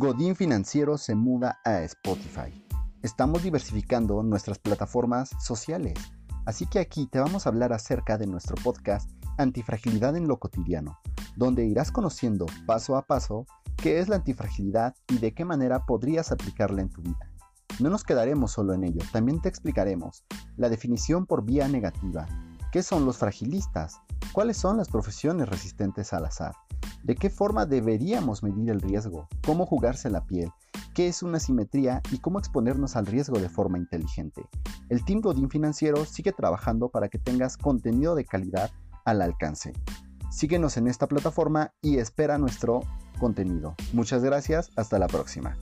[0.00, 2.64] Godín Financiero se muda a Spotify.
[3.02, 5.98] Estamos diversificando nuestras plataformas sociales,
[6.46, 11.00] así que aquí te vamos a hablar acerca de nuestro podcast Antifragilidad en lo cotidiano,
[11.34, 13.44] donde irás conociendo paso a paso
[13.76, 17.32] qué es la antifragilidad y de qué manera podrías aplicarla en tu vida.
[17.80, 20.22] No nos quedaremos solo en ello, también te explicaremos
[20.56, 22.24] la definición por vía negativa,
[22.70, 23.96] qué son los fragilistas,
[24.32, 26.54] cuáles son las profesiones resistentes al azar,
[27.04, 30.50] de qué forma deberíamos medir el riesgo, cómo jugarse la piel,
[30.94, 34.46] qué es una simetría y cómo exponernos al riesgo de forma inteligente.
[34.88, 38.70] El Team Godín Financiero sigue trabajando para que tengas contenido de calidad
[39.04, 39.72] al alcance.
[40.30, 42.80] Síguenos en esta plataforma y espera nuestro
[43.18, 43.74] contenido.
[43.92, 45.56] Muchas gracias, hasta la próxima.